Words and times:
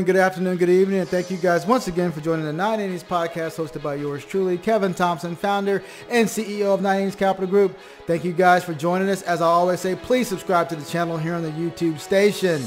Good 0.00 0.16
afternoon, 0.16 0.56
good 0.56 0.70
evening, 0.70 1.00
and 1.00 1.08
thank 1.08 1.30
you 1.30 1.36
guys 1.36 1.66
once 1.66 1.86
again 1.86 2.12
for 2.12 2.22
joining 2.22 2.46
the 2.46 2.52
9Innings 2.52 3.04
podcast 3.04 3.56
hosted 3.62 3.82
by 3.82 3.96
yours 3.96 4.24
truly, 4.24 4.56
Kevin 4.56 4.94
Thompson, 4.94 5.36
founder 5.36 5.82
and 6.08 6.26
CEO 6.26 6.72
of 6.72 6.80
9Innings 6.80 7.14
Capital 7.14 7.46
Group. 7.46 7.78
Thank 8.06 8.24
you 8.24 8.32
guys 8.32 8.64
for 8.64 8.72
joining 8.72 9.10
us. 9.10 9.20
As 9.20 9.42
I 9.42 9.46
always 9.46 9.80
say, 9.80 9.94
please 9.94 10.28
subscribe 10.28 10.70
to 10.70 10.76
the 10.76 10.84
channel 10.86 11.18
here 11.18 11.34
on 11.34 11.42
the 11.42 11.50
YouTube 11.50 12.00
station. 12.00 12.62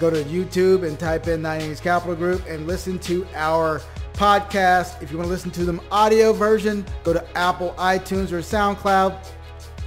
Go 0.00 0.10
to 0.10 0.24
YouTube 0.24 0.84
and 0.84 0.98
type 0.98 1.28
in 1.28 1.40
9Innings 1.40 1.80
Capital 1.80 2.16
Group 2.16 2.44
and 2.48 2.66
listen 2.66 2.98
to 2.98 3.24
our 3.36 3.80
podcast. 4.14 5.00
If 5.00 5.12
you 5.12 5.18
want 5.18 5.28
to 5.28 5.32
listen 5.32 5.52
to 5.52 5.64
them 5.64 5.80
audio 5.92 6.32
version, 6.32 6.84
go 7.04 7.12
to 7.12 7.38
Apple, 7.38 7.76
iTunes, 7.78 8.32
or 8.32 8.40
SoundCloud 8.40 9.24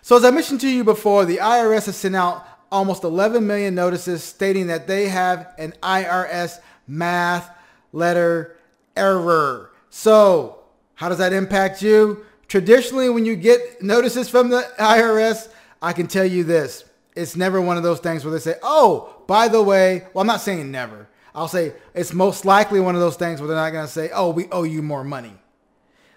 So, 0.02 0.16
as 0.16 0.24
I 0.26 0.30
mentioned 0.32 0.60
to 0.60 0.68
you 0.68 0.84
before, 0.84 1.24
the 1.24 1.38
IRS 1.38 1.86
has 1.86 1.96
sent 1.96 2.14
out 2.14 2.49
almost 2.70 3.04
11 3.04 3.46
million 3.46 3.74
notices 3.74 4.22
stating 4.22 4.68
that 4.68 4.86
they 4.86 5.08
have 5.08 5.52
an 5.58 5.74
IRS 5.82 6.60
math 6.86 7.50
letter 7.92 8.56
error. 8.96 9.72
So, 9.90 10.60
how 10.94 11.08
does 11.08 11.18
that 11.18 11.32
impact 11.32 11.82
you? 11.82 12.24
Traditionally, 12.48 13.08
when 13.08 13.24
you 13.24 13.36
get 13.36 13.82
notices 13.82 14.28
from 14.28 14.50
the 14.50 14.68
IRS, 14.78 15.48
I 15.80 15.92
can 15.92 16.06
tell 16.06 16.24
you 16.24 16.44
this. 16.44 16.84
It's 17.16 17.36
never 17.36 17.60
one 17.60 17.76
of 17.76 17.82
those 17.82 18.00
things 18.00 18.24
where 18.24 18.32
they 18.32 18.38
say, 18.38 18.56
oh, 18.62 19.22
by 19.26 19.48
the 19.48 19.62
way, 19.62 20.06
well, 20.12 20.20
I'm 20.22 20.26
not 20.26 20.40
saying 20.40 20.70
never. 20.70 21.08
I'll 21.34 21.48
say 21.48 21.74
it's 21.94 22.12
most 22.12 22.44
likely 22.44 22.80
one 22.80 22.94
of 22.94 23.00
those 23.00 23.16
things 23.16 23.40
where 23.40 23.48
they're 23.48 23.56
not 23.56 23.70
going 23.70 23.86
to 23.86 23.92
say, 23.92 24.10
oh, 24.12 24.30
we 24.30 24.48
owe 24.50 24.64
you 24.64 24.82
more 24.82 25.04
money. 25.04 25.32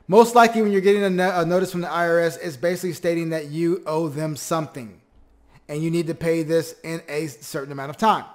Most 0.07 0.35
likely 0.35 0.61
when 0.61 0.71
you're 0.71 0.81
getting 0.81 1.03
a, 1.03 1.09
no- 1.09 1.39
a 1.39 1.45
notice 1.45 1.71
from 1.71 1.81
the 1.81 1.87
IRS, 1.87 2.37
it's 2.41 2.57
basically 2.57 2.93
stating 2.93 3.29
that 3.29 3.47
you 3.47 3.83
owe 3.85 4.07
them 4.07 4.35
something 4.35 5.01
and 5.67 5.81
you 5.81 5.89
need 5.91 6.07
to 6.07 6.15
pay 6.15 6.43
this 6.43 6.75
in 6.83 7.01
a 7.07 7.27
certain 7.27 7.71
amount 7.71 7.89
of 7.89 7.97
time. 7.97 8.25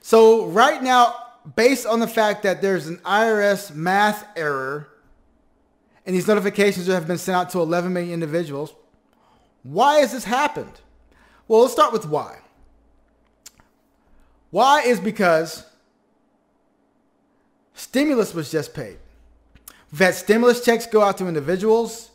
So 0.00 0.46
right 0.46 0.82
now, 0.82 1.14
based 1.56 1.86
on 1.86 2.00
the 2.00 2.08
fact 2.08 2.42
that 2.42 2.60
there's 2.60 2.86
an 2.86 2.98
IRS 2.98 3.74
math 3.74 4.26
error 4.36 4.88
and 6.04 6.14
these 6.14 6.26
notifications 6.26 6.86
have 6.88 7.06
been 7.06 7.18
sent 7.18 7.36
out 7.36 7.50
to 7.50 7.60
11 7.60 7.92
million 7.92 8.12
individuals, 8.12 8.74
why 9.62 10.00
has 10.00 10.12
this 10.12 10.24
happened? 10.24 10.80
Well, 11.46 11.62
let's 11.62 11.72
start 11.72 11.92
with 11.92 12.06
why. 12.06 12.38
Why 14.50 14.82
is 14.82 15.00
because 15.00 15.64
stimulus 17.74 18.34
was 18.34 18.50
just 18.50 18.74
paid. 18.74 18.98
We've 19.90 20.00
had 20.00 20.14
stimulus 20.14 20.64
checks 20.64 20.86
go 20.86 21.02
out 21.02 21.18
to 21.18 21.28
individuals. 21.28 22.10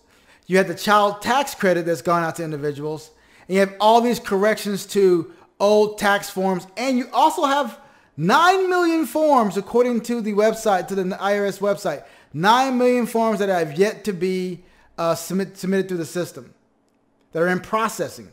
You 0.47 0.57
had 0.57 0.67
the 0.67 0.75
child 0.75 1.21
tax 1.21 1.55
credit 1.55 1.85
that's 1.85 2.01
gone 2.01 2.23
out 2.23 2.35
to 2.37 2.43
individuals. 2.43 3.11
And 3.47 3.55
you 3.55 3.59
have 3.59 3.75
all 3.79 4.01
these 4.01 4.19
corrections 4.19 4.85
to 4.87 5.33
old 5.59 5.97
tax 5.97 6.29
forms. 6.29 6.67
And 6.77 6.97
you 6.97 7.09
also 7.13 7.45
have 7.45 7.79
9 8.17 8.69
million 8.69 9.05
forms, 9.05 9.57
according 9.57 10.01
to 10.01 10.21
the 10.21 10.33
website, 10.33 10.87
to 10.87 10.95
the 10.95 11.03
IRS 11.03 11.59
website. 11.59 12.03
9 12.33 12.77
million 12.77 13.05
forms 13.05 13.39
that 13.39 13.49
have 13.49 13.77
yet 13.77 14.03
to 14.05 14.13
be 14.13 14.63
uh, 14.97 15.15
submit, 15.15 15.57
submitted 15.57 15.87
through 15.87 15.97
the 15.97 16.05
system 16.05 16.53
that 17.31 17.41
are 17.41 17.47
in 17.47 17.59
processing. 17.59 18.29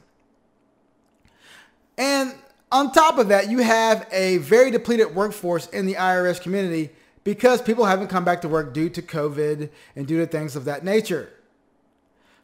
And 1.96 2.34
on 2.72 2.90
top 2.90 3.18
of 3.18 3.28
that, 3.28 3.50
you 3.50 3.58
have 3.58 4.08
a 4.10 4.38
very 4.38 4.70
depleted 4.70 5.14
workforce 5.14 5.68
in 5.68 5.86
the 5.86 5.94
IRS 5.94 6.40
community 6.40 6.90
because 7.22 7.62
people 7.62 7.84
haven't 7.84 8.08
come 8.08 8.24
back 8.24 8.42
to 8.42 8.48
work 8.48 8.74
due 8.74 8.90
to 8.90 9.02
COVID 9.02 9.70
and 9.94 10.06
due 10.06 10.18
to 10.18 10.26
things 10.26 10.56
of 10.56 10.64
that 10.64 10.84
nature. 10.84 11.30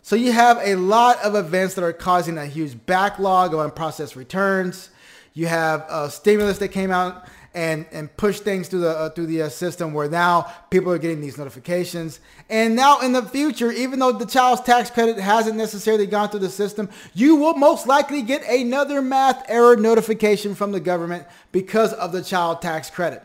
So 0.03 0.17
you 0.17 0.33
have 0.33 0.59
a 0.63 0.77
lot 0.77 1.19
of 1.19 1.35
events 1.35 1.75
that 1.75 1.85
are 1.85 1.93
causing 1.93 2.39
a 2.39 2.47
huge 2.47 2.77
backlog 2.87 3.55
of 3.55 3.61
unprocessed 3.61 4.17
returns. 4.17 4.91
You 5.35 5.47
have 5.47 5.85
a 5.89 6.11
stimulus 6.11 6.59
that 6.59 6.69
came 6.69 6.91
out 6.91 7.27
and 7.53 7.85
and 7.91 8.15
pushed 8.17 8.45
things 8.45 8.69
through 8.69 8.81
the 8.81 8.91
uh, 8.91 9.11
through 9.11 9.27
the 9.27 9.43
uh, 9.43 9.49
system 9.49 9.93
where 9.93 10.09
now 10.09 10.43
people 10.71 10.93
are 10.93 10.99
getting 10.99 11.21
these 11.21 11.37
notifications. 11.37 12.21
And 12.49 12.77
now 12.77 13.01
in 13.01 13.13
the 13.13 13.23
future, 13.23 13.73
even 13.73 13.99
though 13.99 14.13
the 14.13 14.27
child's 14.27 14.63
tax 14.63 14.91
credit 14.91 15.19
hasn't 15.19 15.57
necessarily 15.57 16.07
gone 16.07 16.29
through 16.29 16.41
the 16.41 16.51
system, 16.51 16.89
you 17.13 17.37
will 17.37 17.55
most 17.55 17.87
likely 17.87 18.23
get 18.23 18.43
another 18.49 19.03
math 19.03 19.45
error 19.49 19.77
notification 19.77 20.55
from 20.55 20.73
the 20.73 20.81
government 20.81 21.27
because 21.51 21.93
of 21.93 22.13
the 22.13 22.23
child 22.23 22.63
tax 22.63 22.89
credit. 22.89 23.23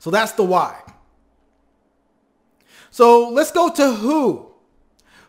So 0.00 0.10
that's 0.10 0.32
the 0.32 0.44
why. 0.44 0.80
So 2.90 3.28
let's 3.28 3.52
go 3.52 3.70
to 3.70 3.94
who 3.94 4.47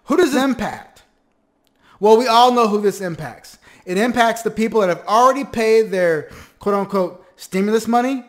who 0.09 0.17
does 0.17 0.33
this 0.33 0.43
impact? 0.43 1.03
Well, 1.99 2.17
we 2.17 2.25
all 2.25 2.51
know 2.51 2.67
who 2.67 2.81
this 2.81 2.99
impacts. 2.99 3.59
It 3.85 3.99
impacts 3.99 4.41
the 4.41 4.49
people 4.49 4.81
that 4.81 4.89
have 4.89 5.05
already 5.05 5.45
paid 5.45 5.91
their 5.91 6.31
quote 6.57 6.73
unquote 6.73 7.23
stimulus 7.35 7.87
money, 7.87 8.25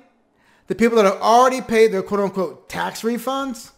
the 0.66 0.74
people 0.74 0.96
that 0.96 1.06
have 1.06 1.20
already 1.22 1.62
paid 1.62 1.90
their 1.90 2.02
quote 2.02 2.20
unquote 2.20 2.68
tax 2.68 3.00
refunds, 3.00 3.70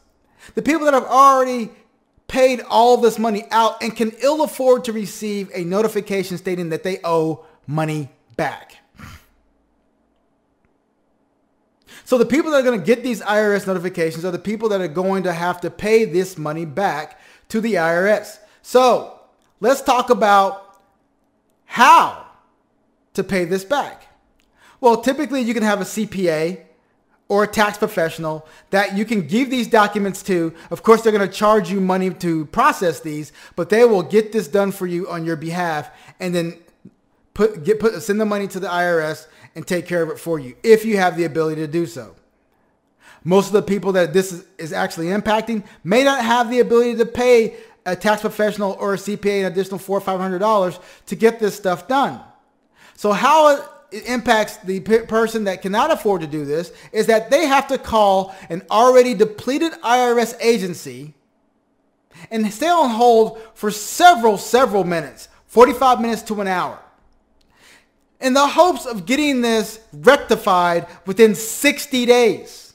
the 0.56 0.62
people 0.62 0.84
that 0.84 0.94
have 0.94 1.04
already 1.04 1.70
paid 2.26 2.60
all 2.68 2.96
this 2.96 3.20
money 3.20 3.44
out 3.52 3.80
and 3.80 3.94
can 3.94 4.10
ill 4.20 4.42
afford 4.42 4.82
to 4.84 4.92
receive 4.92 5.48
a 5.54 5.62
notification 5.62 6.36
stating 6.36 6.70
that 6.70 6.82
they 6.82 6.98
owe 7.04 7.46
money 7.69 8.08
back. 8.36 8.78
So 12.04 12.19
the 12.19 12.26
people 12.26 12.50
that 12.50 12.58
are 12.58 12.62
going 12.64 12.80
to 12.80 12.84
get 12.84 13.04
these 13.04 13.22
IRS 13.22 13.64
notifications 13.64 14.24
are 14.24 14.32
the 14.32 14.40
people 14.40 14.69
that 14.70 14.80
are 14.80 14.88
going 14.88 15.22
to 15.22 15.32
have 15.32 15.60
to 15.60 15.70
pay 15.70 16.05
this 16.05 16.37
money 16.37 16.64
back 16.64 17.20
to 17.52 17.60
the 17.60 17.75
IRS. 17.75 18.38
So 18.62 19.20
let's 19.60 19.82
talk 19.82 20.08
about 20.08 20.81
how 21.66 22.25
to 23.12 23.22
pay 23.22 23.44
this 23.44 23.62
back. 23.62 24.06
Well, 24.81 25.02
typically 25.02 25.43
you 25.43 25.52
can 25.52 25.62
have 25.62 25.82
a 25.82 25.84
CPA 25.84 26.62
or 27.28 27.44
a 27.44 27.46
tax 27.46 27.76
professional 27.76 28.46
that 28.70 28.96
you 28.96 29.04
can 29.04 29.26
give 29.26 29.50
these 29.50 29.69
documents 29.69 30.22
to. 30.22 30.54
Of 30.70 30.82
course, 30.82 31.02
they're 31.02 31.12
going 31.12 31.28
to 31.28 31.34
charge 31.34 31.70
you 31.70 31.78
money 31.78 32.08
to 32.08 32.46
process 32.46 33.00
these, 33.00 33.34
but 33.55 33.69
they 33.69 33.84
will 33.84 34.02
get 34.02 34.32
this 34.32 34.48
done 34.48 34.72
for 34.72 34.87
you 34.87 35.06
on 35.10 35.26
your 35.26 35.37
behalf 35.37 35.90
and 36.20 36.34
then 36.34 36.58
put 37.34 37.64
get 37.64 37.78
put 37.78 38.00
send 38.02 38.19
the 38.19 38.25
money 38.25 38.48
to 38.48 38.60
the 38.60 38.69
IRS 38.69 39.26
and 39.55 39.66
take 39.66 39.87
care 39.87 40.02
of 40.02 40.08
it 40.08 40.19
for 40.19 40.38
you 40.38 40.56
if 40.62 40.87
you 40.87 40.96
have 40.96 41.19
the 41.19 41.25
ability 41.25 41.60
to 41.60 41.69
do 41.69 41.84
so. 41.84 42.14
Most 43.24 43.48
of 43.48 43.52
the 43.52 43.62
people 43.62 43.92
that 43.92 44.12
this 44.12 44.32
is, 44.32 44.44
is 44.58 44.72
actually 44.72 45.06
impacting 45.06 45.64
may 45.84 46.02
not 46.04 46.24
have 46.24 46.50
the 46.50 46.60
ability 46.60 46.96
to 46.96 47.06
pay 47.06 47.56
a 47.86 47.96
tax 47.96 48.20
professional 48.20 48.76
or 48.78 48.94
a 48.94 48.96
CPA 48.96 49.40
an 49.40 49.52
additional 49.52 49.78
four 49.78 49.98
or 49.98 50.00
five 50.00 50.20
hundred 50.20 50.38
dollars 50.38 50.78
to 51.06 51.16
get 51.16 51.38
this 51.38 51.56
stuff 51.56 51.88
done. 51.88 52.20
So 52.96 53.12
how 53.12 53.56
it 53.90 54.06
impacts 54.06 54.56
the 54.58 54.80
person 54.80 55.44
that 55.44 55.62
cannot 55.62 55.90
afford 55.90 56.22
to 56.22 56.26
do 56.26 56.44
this 56.44 56.72
is 56.92 57.06
that 57.06 57.30
they 57.30 57.46
have 57.46 57.69
to 57.69 57.78
call 57.78 58.34
an 58.48 58.62
already 58.70 59.14
depleted 59.14 59.72
IRS 59.82 60.34
agency 60.40 61.14
and 62.30 62.50
stay 62.52 62.69
on 62.69 62.90
hold 62.90 63.40
for 63.54 63.70
several, 63.70 64.38
several 64.38 64.84
minutes, 64.84 65.28
45 65.46 66.00
minutes 66.00 66.22
to 66.22 66.40
an 66.40 66.46
hour, 66.46 66.78
in 68.20 68.34
the 68.34 68.46
hopes 68.46 68.86
of 68.86 69.04
getting 69.06 69.40
this 69.40 69.80
rectified 69.92 70.86
within 71.06 71.34
60 71.34 72.06
days. 72.06 72.71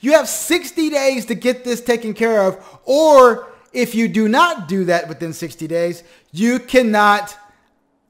You 0.00 0.12
have 0.12 0.28
60 0.28 0.90
days 0.90 1.26
to 1.26 1.34
get 1.34 1.64
this 1.64 1.80
taken 1.80 2.14
care 2.14 2.42
of, 2.42 2.80
or 2.84 3.48
if 3.72 3.94
you 3.94 4.08
do 4.08 4.28
not 4.28 4.68
do 4.68 4.84
that 4.84 5.08
within 5.08 5.32
60 5.32 5.66
days, 5.66 6.02
you 6.32 6.58
cannot 6.58 7.36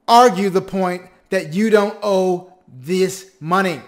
argue 0.06 0.50
the 0.50 0.60
point 0.60 1.02
that 1.30 1.54
you 1.54 1.70
don't 1.70 1.98
owe 2.02 2.52
this 2.68 3.30
money. 3.40 3.80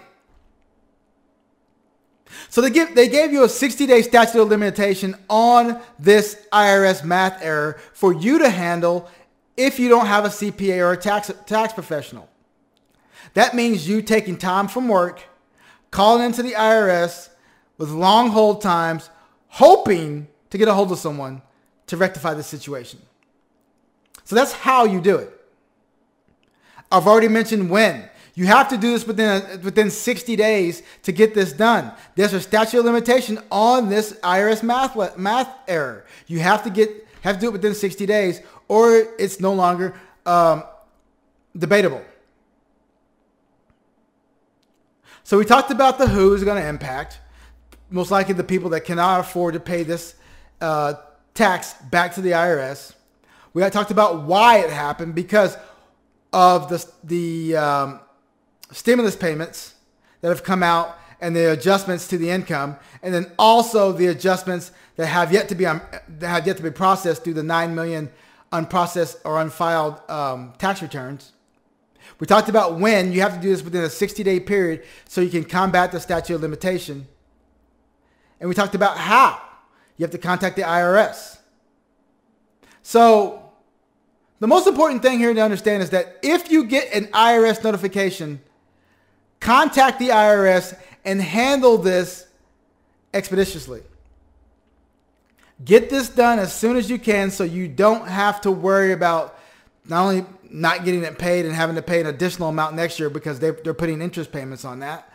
So 2.49 2.61
they 2.61 2.69
give 2.69 2.95
they 2.95 3.07
gave 3.07 3.31
you 3.31 3.43
a 3.43 3.47
60-day 3.47 4.01
statute 4.01 4.41
of 4.41 4.49
limitation 4.49 5.15
on 5.29 5.81
this 5.99 6.45
IRS 6.51 7.03
math 7.03 7.41
error 7.41 7.79
for 7.93 8.13
you 8.13 8.39
to 8.39 8.49
handle 8.49 9.09
if 9.55 9.79
you 9.79 9.89
don't 9.89 10.05
have 10.05 10.25
a 10.25 10.29
CPA 10.29 10.79
or 10.79 10.93
a 10.93 10.97
tax 10.97 11.31
tax 11.45 11.73
professional. 11.73 12.29
That 13.33 13.55
means 13.55 13.87
you 13.87 14.01
taking 14.01 14.37
time 14.37 14.67
from 14.67 14.87
work, 14.87 15.23
calling 15.91 16.25
into 16.25 16.43
the 16.43 16.53
IRS 16.53 17.29
with 17.77 17.89
long 17.89 18.29
hold 18.29 18.61
times, 18.61 19.09
hoping 19.47 20.27
to 20.49 20.57
get 20.57 20.67
a 20.67 20.73
hold 20.73 20.91
of 20.91 20.99
someone 20.99 21.41
to 21.87 21.97
rectify 21.97 22.33
the 22.33 22.43
situation. 22.43 22.99
So 24.23 24.35
that's 24.35 24.51
how 24.51 24.85
you 24.85 24.99
do 24.99 25.17
it. 25.17 25.33
I've 26.91 27.07
already 27.07 27.27
mentioned 27.27 27.69
when. 27.69 28.09
You 28.35 28.45
have 28.45 28.69
to 28.69 28.77
do 28.77 28.91
this 28.91 29.07
within 29.07 29.61
within 29.63 29.89
60 29.89 30.35
days 30.35 30.83
to 31.03 31.11
get 31.11 31.33
this 31.33 31.53
done. 31.53 31.91
There's 32.15 32.33
a 32.33 32.39
statute 32.39 32.77
of 32.77 32.85
limitation 32.85 33.39
on 33.49 33.89
this 33.89 34.13
IRS 34.21 34.61
math 34.61 35.17
math 35.17 35.49
error. 35.67 36.05
You 36.27 36.39
have 36.39 36.63
to 36.63 36.69
get 36.69 37.07
have 37.21 37.37
to 37.37 37.41
do 37.41 37.47
it 37.47 37.53
within 37.53 37.73
60 37.73 38.05
days, 38.05 38.41
or 38.67 39.07
it's 39.17 39.39
no 39.39 39.53
longer 39.53 39.99
um, 40.25 40.63
debatable. 41.57 42.03
So 45.23 45.37
we 45.37 45.43
talked 45.43 45.71
about 45.71 45.97
the 45.97 46.07
who 46.07 46.33
is 46.35 46.43
going 46.43 46.61
to 46.61 46.67
impact. 46.67 47.19
Most 47.89 48.11
likely 48.11 48.33
the 48.33 48.43
people 48.43 48.69
that 48.71 48.81
cannot 48.81 49.21
afford 49.21 49.53
to 49.53 49.59
pay 49.59 49.83
this 49.83 50.15
uh, 50.59 50.95
tax 51.33 51.73
back 51.89 52.13
to 52.15 52.21
the 52.21 52.31
IRS. 52.31 52.93
We 53.53 53.67
talked 53.69 53.91
about 53.91 54.23
why 54.23 54.59
it 54.59 54.69
happened 54.69 55.15
because 55.15 55.57
of 56.33 56.69
the 56.69 56.85
the 57.03 57.57
um, 57.57 57.99
stimulus 58.71 59.15
payments 59.15 59.73
that 60.21 60.29
have 60.29 60.43
come 60.43 60.63
out 60.63 60.97
and 61.19 61.35
the 61.35 61.51
adjustments 61.51 62.07
to 62.09 62.17
the 62.17 62.29
income, 62.29 62.77
and 63.01 63.13
then 63.13 63.31
also 63.39 63.91
the 63.91 64.07
adjustments 64.07 64.71
that 64.97 65.07
have 65.07 65.31
yet 65.31 65.49
to 65.49 65.55
be 65.55 65.65
um, 65.65 65.81
that 66.19 66.27
have 66.27 66.45
yet 66.45 66.57
to 66.57 66.63
be 66.63 66.71
processed 66.71 67.23
through 67.23 67.33
the 67.33 67.43
nine 67.43 67.73
million 67.73 68.11
unprocessed 68.51 69.17
or 69.25 69.39
unfiled 69.39 69.99
um, 70.09 70.53
tax 70.57 70.81
returns. 70.81 71.33
We 72.19 72.27
talked 72.27 72.49
about 72.49 72.79
when 72.79 73.11
you 73.11 73.21
have 73.21 73.35
to 73.35 73.41
do 73.41 73.49
this 73.49 73.61
within 73.61 73.83
a 73.83 73.87
60-day 73.87 74.39
period 74.41 74.83
so 75.07 75.19
you 75.19 75.29
can 75.29 75.43
combat 75.43 75.91
the 75.91 75.99
statute 75.99 76.35
of 76.35 76.41
limitation, 76.41 77.07
and 78.39 78.47
we 78.49 78.55
talked 78.55 78.75
about 78.75 78.97
how 78.97 79.41
you 79.97 80.03
have 80.03 80.11
to 80.11 80.17
contact 80.17 80.55
the 80.55 80.61
IRS. 80.61 81.37
So 82.83 83.51
the 84.39 84.47
most 84.47 84.67
important 84.67 85.01
thing 85.01 85.19
here 85.19 85.33
to 85.33 85.41
understand 85.41 85.83
is 85.83 85.89
that 85.89 86.17
if 86.21 86.51
you 86.51 86.65
get 86.65 86.93
an 86.93 87.05
IRS 87.07 87.63
notification, 87.63 88.39
contact 89.39 89.99
the 89.99 90.09
IRS 90.09 90.77
and 91.03 91.21
handle 91.21 91.77
this 91.77 92.27
expeditiously. 93.13 93.81
Get 95.65 95.89
this 95.89 96.09
done 96.09 96.37
as 96.37 96.53
soon 96.53 96.77
as 96.77 96.89
you 96.89 96.99
can 96.99 97.31
so 97.31 97.43
you 97.43 97.67
don't 97.67 98.07
have 98.07 98.41
to 98.41 98.51
worry 98.51 98.91
about 98.91 99.39
not 99.85 100.03
only 100.03 100.25
not 100.49 100.85
getting 100.85 101.03
it 101.03 101.17
paid 101.17 101.45
and 101.45 101.55
having 101.55 101.75
to 101.75 101.81
pay 101.81 101.99
an 101.99 102.07
additional 102.07 102.49
amount 102.49 102.75
next 102.75 102.99
year 102.99 103.09
because 103.09 103.39
they're, 103.39 103.53
they're 103.63 103.73
putting 103.73 104.01
interest 104.01 104.31
payments 104.31 104.63
on 104.63 104.79
that. 104.79 105.11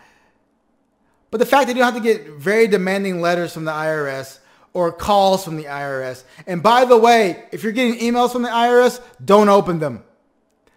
But 1.32 1.38
the 1.38 1.46
fact 1.46 1.66
that 1.66 1.74
you 1.74 1.82
don't 1.82 1.94
have 1.94 2.02
to 2.02 2.06
get 2.06 2.28
very 2.34 2.68
demanding 2.68 3.22
letters 3.22 3.54
from 3.54 3.64
the 3.64 3.72
IRS 3.72 4.38
or 4.74 4.92
calls 4.92 5.42
from 5.42 5.56
the 5.56 5.64
IRS. 5.64 6.24
And 6.46 6.62
by 6.62 6.84
the 6.84 6.96
way, 6.96 7.44
if 7.50 7.62
you're 7.62 7.72
getting 7.72 7.98
emails 8.00 8.32
from 8.32 8.42
the 8.42 8.50
IRS, 8.50 9.00
don't 9.24 9.48
open 9.48 9.78
them. 9.78 10.04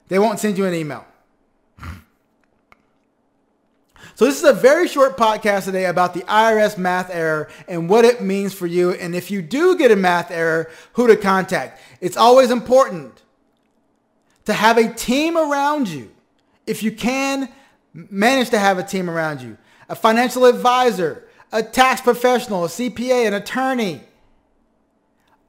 They 0.07 0.17
won't 0.17 0.39
send 0.39 0.57
you 0.57 0.65
an 0.65 0.73
email. 0.73 1.05
So 4.15 4.23
this 4.23 4.37
is 4.37 4.45
a 4.45 4.53
very 4.53 4.87
short 4.87 5.17
podcast 5.17 5.65
today 5.65 5.87
about 5.87 6.13
the 6.13 6.21
IRS 6.21 6.77
math 6.77 7.09
error 7.13 7.49
and 7.67 7.89
what 7.89 8.05
it 8.05 8.21
means 8.21 8.53
for 8.53 8.65
you. 8.65 8.91
And 8.91 9.13
if 9.13 9.29
you 9.29 9.41
do 9.41 9.77
get 9.77 9.91
a 9.91 9.97
math 9.97 10.31
error, 10.31 10.71
who 10.93 11.07
to 11.07 11.17
contact. 11.17 11.81
It's 11.99 12.15
always 12.15 12.49
important 12.49 13.23
to 14.45 14.53
have 14.53 14.77
a 14.77 14.93
team 14.93 15.35
around 15.35 15.89
you. 15.89 16.11
If 16.65 16.81
you 16.81 16.93
can 16.93 17.49
manage 17.93 18.51
to 18.51 18.59
have 18.59 18.77
a 18.79 18.83
team 18.83 19.09
around 19.09 19.41
you, 19.41 19.57
a 19.89 19.95
financial 19.95 20.45
advisor, 20.45 21.23
a 21.51 21.63
tax 21.63 22.01
professional, 22.01 22.65
a 22.65 22.67
CPA, 22.67 23.27
an 23.27 23.33
attorney. 23.33 24.01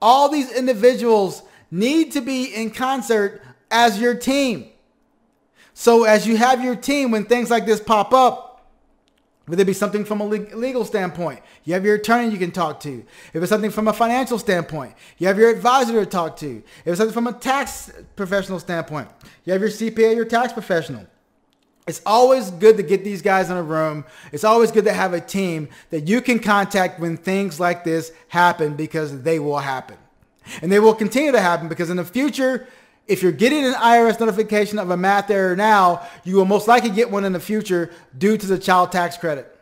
All 0.00 0.28
these 0.28 0.52
individuals 0.52 1.42
need 1.70 2.12
to 2.12 2.20
be 2.20 2.54
in 2.54 2.70
concert 2.70 3.42
as 3.70 4.00
your 4.00 4.14
team. 4.14 4.68
So 5.74 6.04
as 6.04 6.26
you 6.26 6.36
have 6.36 6.62
your 6.62 6.76
team, 6.76 7.10
when 7.10 7.24
things 7.24 7.50
like 7.50 7.66
this 7.66 7.80
pop 7.80 8.12
up, 8.12 8.46
whether 9.46 9.62
it 9.62 9.66
be 9.66 9.72
something 9.72 10.04
from 10.04 10.20
a 10.20 10.24
legal 10.24 10.84
standpoint, 10.84 11.40
you 11.64 11.74
have 11.74 11.84
your 11.84 11.94
attorney 11.94 12.30
you 12.30 12.38
can 12.38 12.50
talk 12.50 12.80
to. 12.80 13.04
If 13.32 13.42
it's 13.42 13.48
something 13.48 13.70
from 13.70 13.86
a 13.86 13.92
financial 13.92 14.38
standpoint, 14.38 14.94
you 15.18 15.28
have 15.28 15.38
your 15.38 15.50
advisor 15.50 15.92
to 15.92 16.06
talk 16.06 16.36
to. 16.38 16.56
If 16.84 16.86
it's 16.86 16.98
something 16.98 17.14
from 17.14 17.28
a 17.28 17.32
tax 17.32 17.92
professional 18.16 18.58
standpoint, 18.58 19.08
you 19.44 19.52
have 19.52 19.62
your 19.62 19.70
CPA, 19.70 20.16
your 20.16 20.24
tax 20.24 20.52
professional. 20.52 21.06
It's 21.86 22.02
always 22.04 22.50
good 22.50 22.76
to 22.78 22.82
get 22.82 23.04
these 23.04 23.22
guys 23.22 23.48
in 23.48 23.56
a 23.56 23.62
room. 23.62 24.04
It's 24.32 24.42
always 24.42 24.72
good 24.72 24.84
to 24.86 24.92
have 24.92 25.12
a 25.12 25.20
team 25.20 25.68
that 25.90 26.08
you 26.08 26.20
can 26.20 26.40
contact 26.40 26.98
when 26.98 27.16
things 27.16 27.60
like 27.60 27.84
this 27.84 28.12
happen 28.28 28.74
because 28.74 29.22
they 29.22 29.38
will 29.38 29.58
happen. 29.58 29.96
And 30.62 30.70
they 30.70 30.80
will 30.80 30.94
continue 30.94 31.30
to 31.30 31.40
happen 31.40 31.68
because 31.68 31.88
in 31.88 31.96
the 31.96 32.04
future, 32.04 32.66
if 33.06 33.22
you're 33.22 33.30
getting 33.30 33.64
an 33.64 33.74
IRS 33.74 34.18
notification 34.18 34.80
of 34.80 34.90
a 34.90 34.96
math 34.96 35.30
error 35.30 35.54
now, 35.54 36.06
you 36.24 36.34
will 36.34 36.44
most 36.44 36.66
likely 36.66 36.90
get 36.90 37.10
one 37.10 37.24
in 37.24 37.32
the 37.32 37.40
future 37.40 37.92
due 38.18 38.36
to 38.36 38.46
the 38.46 38.58
child 38.58 38.90
tax 38.90 39.16
credit. 39.16 39.55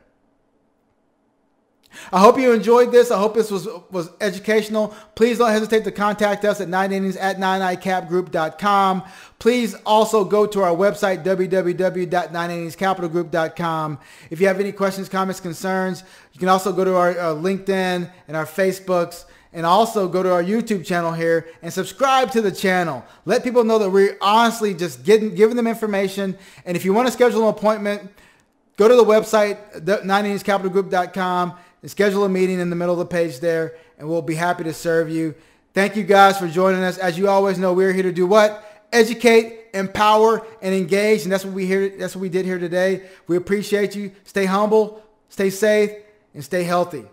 I 2.12 2.20
hope 2.20 2.38
you 2.38 2.52
enjoyed 2.52 2.93
this. 2.93 3.11
I 3.11 3.19
hope 3.19 3.35
this 3.35 3.50
was, 3.50 3.67
was 3.91 4.10
educational. 4.20 4.94
Please 5.15 5.39
don't 5.39 5.51
hesitate 5.51 5.84
to 5.84 5.93
contact 5.93 6.44
us 6.44 6.60
at 6.60 6.69
9innings 6.69 7.17
at 7.20 7.39
9icapgroup.com. 7.39 9.03
Please 9.39 9.74
also 9.86 10.24
go 10.24 10.44
to 10.46 10.63
our 10.63 10.74
website, 10.74 11.24
www.9inningscapitalgroup.com. 11.24 13.98
If 14.31 14.41
you 14.41 14.46
have 14.46 14.60
any 14.60 14.72
questions, 14.72 15.08
comments, 15.08 15.41
concerns, 15.41 16.05
you 16.32 16.41
can 16.41 16.48
also 16.48 16.72
go 16.72 16.84
to 16.84 16.96
our 16.96 17.10
uh, 17.10 17.34
LinkedIn 17.34 18.10
and 18.29 18.36
our 18.36 18.46
Facebooks 18.46 19.24
and 19.55 19.65
also 19.65 20.08
go 20.08 20.22
to 20.22 20.32
our 20.32 20.43
YouTube 20.43 20.84
channel 20.84 21.13
here 21.13 21.46
and 21.63 21.72
subscribe 21.72 22.31
to 22.32 22.43
the 22.43 22.51
channel. 22.51 23.05
Let 23.24 23.44
people 23.44 23.65
know 23.65 23.79
that 23.79 23.89
we're 23.89 24.19
honestly 24.20 24.74
just 24.74 25.05
getting, 25.05 25.34
giving 25.34 25.56
them 25.56 25.69
information. 25.69 26.36
And 26.67 26.77
if 26.77 26.84
you 26.84 26.93
want 26.93 27.06
to 27.06 27.13
schedule 27.13 27.44
an 27.44 27.55
appointment, 27.55 28.10
go 28.77 28.89
to 28.89 28.96
the 28.96 29.05
website, 29.05 29.84
9inningscapitalgroup.com 29.84 31.51
and 31.51 31.58
schedule 31.91 32.24
a 32.24 32.29
meeting 32.29 32.60
in 32.60 32.70
the 32.70 32.76
middle 32.76 32.94
of 32.94 32.98
the 32.98 33.06
page 33.06 33.41
there, 33.41 33.76
and 33.98 34.08
we'll 34.08 34.22
be 34.22 34.34
happy 34.34 34.64
to 34.64 34.72
serve 34.72 35.10
you. 35.10 35.34
Thank 35.72 35.96
you 35.96 36.05
guys 36.05 36.38
for 36.38 36.48
joining 36.48 36.82
us. 36.82 36.98
As 36.98 37.19
you 37.19 37.29
always 37.29 37.58
know, 37.58 37.72
we're 37.72 37.93
here 37.93 38.05
to 38.05 38.12
do 38.12 38.26
what? 38.26 38.86
Educate, 38.93 39.67
empower, 39.74 40.46
and 40.62 40.74
engage. 40.74 41.24
And 41.24 41.32
that's 41.32 41.44
what 41.44 41.53
we 41.53 41.67
here. 41.67 41.88
That's 41.98 42.14
what 42.14 42.22
we 42.22 42.29
did 42.29 42.44
here 42.44 42.58
today. 42.58 43.03
We 43.26 43.36
appreciate 43.36 43.96
you. 43.96 44.12
Stay 44.24 44.44
humble, 44.44 45.03
stay 45.29 45.50
safe, 45.50 45.91
and 46.32 46.44
stay 46.44 46.62
healthy. 46.62 47.05